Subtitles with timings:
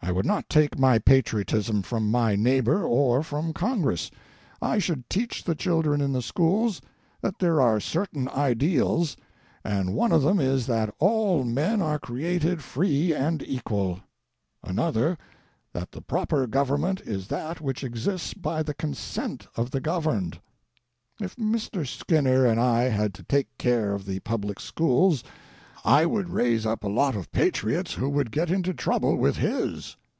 [0.00, 4.10] "I would not take my patriotism from my neighbor or from Congress.
[4.62, 6.80] I should teach the children in the schools
[7.20, 9.18] that there are certain ideals,
[9.62, 14.00] and one of them is that all men are created free and equal.
[14.64, 15.18] Another
[15.74, 20.40] that the proper government is that which exists by the consent of the governed.
[21.20, 21.86] If Mr.
[21.86, 25.22] Skinner and I had to take care of the public schools
[25.84, 29.96] I would raise up a lot of patriots who would get into trouble with his.